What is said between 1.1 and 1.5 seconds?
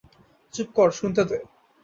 দে।